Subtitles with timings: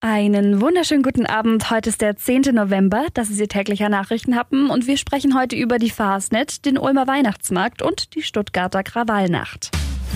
[0.00, 1.72] Einen wunderschönen guten Abend.
[1.72, 2.42] Heute ist der 10.
[2.52, 3.06] November.
[3.14, 7.82] Das ist Ihr täglicher Nachrichtenhappen und wir sprechen heute über die Fastnet, den Ulmer Weihnachtsmarkt
[7.82, 9.72] und die Stuttgarter Krawallnacht.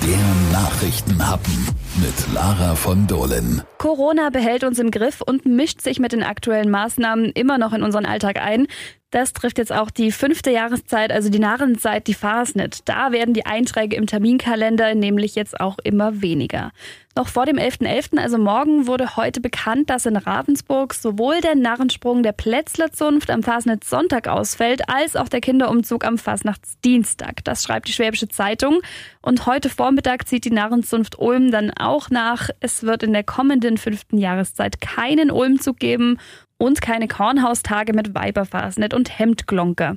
[0.07, 1.67] Der Nachrichtenhappen
[1.97, 3.63] mit Lara von Dohlen.
[3.79, 7.83] Corona behält uns im Griff und mischt sich mit den aktuellen Maßnahmen immer noch in
[7.83, 8.69] unseren Alltag ein.
[9.11, 12.89] Das trifft jetzt auch die fünfte Jahreszeit, also die Narrenzeit, die Fastnet.
[12.89, 16.71] Da werden die Einträge im Terminkalender nämlich jetzt auch immer weniger.
[17.15, 21.55] Noch vor dem 11.11., .11., also morgen, wurde heute bekannt, dass in Ravensburg sowohl der
[21.55, 27.45] Narrensprung der Plätzlerzunft am Fasnet Sonntag ausfällt, als auch der Kinderumzug am Fasnachtsdienstag.
[27.45, 28.81] Das schreibt die Schwäbische Zeitung.
[29.21, 32.49] Und heute Vormittag zieht die Narrenzunft Ulm dann auch nach.
[32.61, 36.19] Es wird in der kommenden fünften Jahreszeit keinen Ulmzug geben
[36.57, 39.97] und keine Kornhaustage mit Weiberfasnet und Hemdglonker.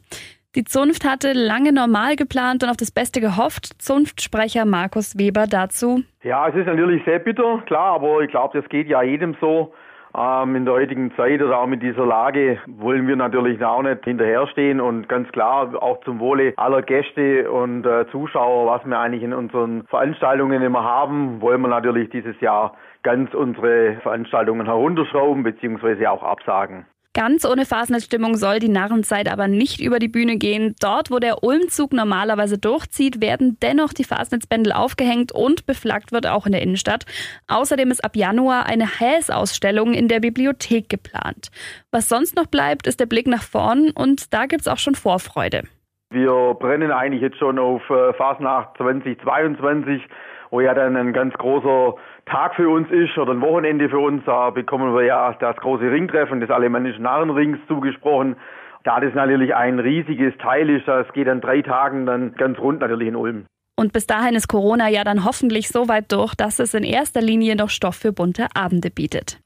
[0.55, 3.81] Die Zunft hatte lange normal geplant und auf das Beste gehofft.
[3.81, 6.03] Zunftsprecher Markus Weber dazu.
[6.23, 9.73] Ja, es ist natürlich sehr bitter, klar, aber ich glaube, das geht ja jedem so.
[10.17, 14.05] Ähm, in der heutigen Zeit oder auch mit dieser Lage wollen wir natürlich auch nicht
[14.05, 19.23] hinterherstehen und ganz klar auch zum Wohle aller Gäste und äh, Zuschauer, was wir eigentlich
[19.23, 26.07] in unseren Veranstaltungen immer haben, wollen wir natürlich dieses Jahr ganz unsere Veranstaltungen herunterschrauben bzw.
[26.07, 26.85] auch absagen.
[27.15, 30.75] Ganz ohne Fasnetstimmung soll die Narrenzeit aber nicht über die Bühne gehen.
[30.81, 36.45] Dort, wo der Ulmzug normalerweise durchzieht, werden dennoch die Fasnetsbändel aufgehängt und beflaggt wird auch
[36.45, 37.05] in der Innenstadt.
[37.47, 41.51] Außerdem ist ab Januar eine Häs-Ausstellung in der Bibliothek geplant.
[41.89, 45.63] Was sonst noch bleibt, ist der Blick nach vorn und da gibt's auch schon Vorfreude.
[46.09, 50.01] Wir brennen eigentlich jetzt schon auf äh, Fasnacht 2022
[50.51, 54.23] wo ja dann ein ganz großer Tag für uns ist oder ein Wochenende für uns.
[54.25, 58.35] Da bekommen wir ja das große Ringtreffen des alemannischen Narrenrings zugesprochen.
[58.83, 62.81] Da das natürlich ein riesiges Teil ist, das geht an drei Tagen dann ganz rund
[62.81, 63.45] natürlich in Ulm.
[63.77, 67.21] Und bis dahin ist Corona ja dann hoffentlich so weit durch, dass es in erster
[67.21, 69.39] Linie noch Stoff für bunte Abende bietet.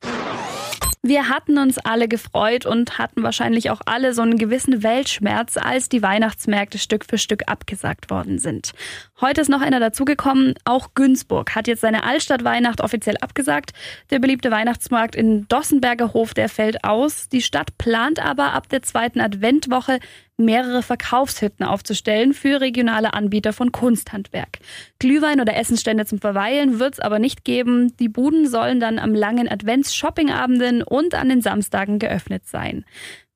[1.02, 5.88] Wir hatten uns alle gefreut und hatten wahrscheinlich auch alle so einen gewissen Weltschmerz, als
[5.88, 8.74] die Weihnachtsmärkte Stück für Stück abgesagt worden sind.
[9.22, 10.56] Heute ist noch einer dazugekommen.
[10.66, 13.72] Auch Günzburg hat jetzt seine Altstadtweihnacht offiziell abgesagt.
[14.10, 17.30] Der beliebte Weihnachtsmarkt in Dossenberger Hof, der fällt aus.
[17.30, 20.00] Die Stadt plant aber ab der zweiten Adventwoche
[20.40, 24.60] mehrere Verkaufshütten aufzustellen für regionale Anbieter von Kunsthandwerk.
[24.98, 27.96] Glühwein oder Essenstände zum Verweilen wird es aber nicht geben.
[27.98, 32.86] Die Buden sollen dann am langen Advents-Shoppingabenden und an den Samstagen geöffnet sein.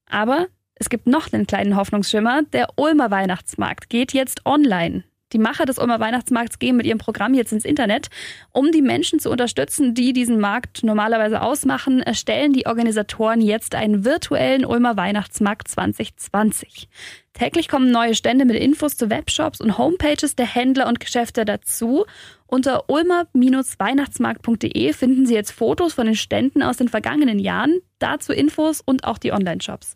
[0.10, 2.42] Aber es gibt noch einen kleinen Hoffnungsschimmer.
[2.54, 5.04] Der Ulmer Weihnachtsmarkt geht jetzt online.
[5.34, 8.10] Die Macher des Ulmer Weihnachtsmarkts gehen mit ihrem Programm jetzt ins Internet.
[8.52, 14.06] Um die Menschen zu unterstützen, die diesen Markt normalerweise ausmachen, erstellen die Organisatoren jetzt einen
[14.06, 16.88] virtuellen Ulmer Weihnachtsmarkt 2020.
[17.34, 22.06] Täglich kommen neue Stände mit Infos zu Webshops und Homepages der Händler und Geschäfte dazu.
[22.46, 28.82] Unter ulmer-weihnachtsmarkt.de finden Sie jetzt Fotos von den Ständen aus den vergangenen Jahren, dazu Infos
[28.82, 29.96] und auch die Online-Shops.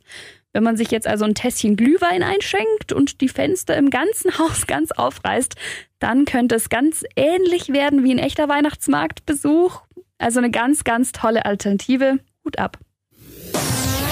[0.57, 4.66] Wenn man sich jetzt also ein Tässchen Glühwein einschenkt und die Fenster im ganzen Haus
[4.66, 5.53] ganz aufreißt,
[6.00, 9.84] dann könnte es ganz ähnlich werden wie ein echter Weihnachtsmarktbesuch.
[10.18, 12.18] Also eine ganz, ganz tolle Alternative.
[12.44, 12.79] Hut ab.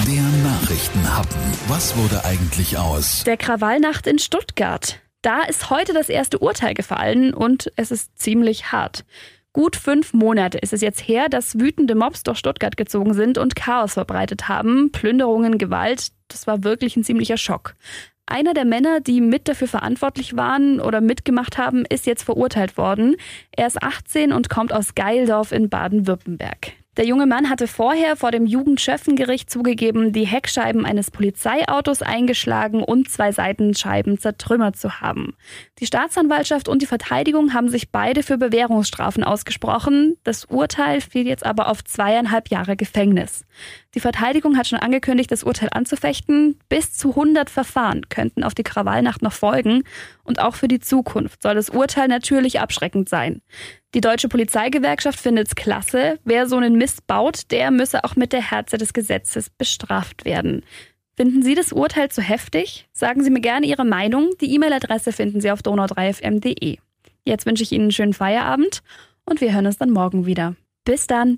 [0.06, 1.40] Der Nachrichtenhappen.
[1.66, 3.24] Was wurde eigentlich aus?
[3.24, 5.00] Der Krawallnacht in Stuttgart.
[5.22, 9.04] Da ist heute das erste Urteil gefallen und es ist ziemlich hart.
[9.56, 13.56] Gut fünf Monate ist es jetzt her, dass wütende Mobs durch Stuttgart gezogen sind und
[13.56, 14.92] Chaos verbreitet haben.
[14.92, 17.74] Plünderungen, Gewalt, das war wirklich ein ziemlicher Schock.
[18.26, 23.16] Einer der Männer, die mit dafür verantwortlich waren oder mitgemacht haben, ist jetzt verurteilt worden.
[23.50, 26.74] Er ist 18 und kommt aus Geildorf in Baden-Württemberg.
[26.96, 33.10] Der junge Mann hatte vorher vor dem Jugendschöffengericht zugegeben, die Heckscheiben eines Polizeiautos eingeschlagen und
[33.10, 35.36] zwei Seitenscheiben zertrümmert zu haben.
[35.78, 40.16] Die Staatsanwaltschaft und die Verteidigung haben sich beide für Bewährungsstrafen ausgesprochen.
[40.24, 43.44] Das Urteil fiel jetzt aber auf zweieinhalb Jahre Gefängnis.
[43.96, 46.58] Die Verteidigung hat schon angekündigt, das Urteil anzufechten.
[46.68, 49.84] Bis zu 100 Verfahren könnten auf die Krawallnacht noch folgen.
[50.22, 53.40] Und auch für die Zukunft soll das Urteil natürlich abschreckend sein.
[53.94, 56.18] Die Deutsche Polizeigewerkschaft findet es klasse.
[56.24, 60.62] Wer so einen Mist baut, der müsse auch mit der Herze des Gesetzes bestraft werden.
[61.16, 62.86] Finden Sie das Urteil zu heftig?
[62.92, 64.32] Sagen Sie mir gerne Ihre Meinung.
[64.42, 66.76] Die E-Mail-Adresse finden Sie auf donau3fm.de.
[67.24, 68.82] Jetzt wünsche ich Ihnen einen schönen Feierabend
[69.24, 70.54] und wir hören uns dann morgen wieder.
[70.84, 71.34] Bis dann!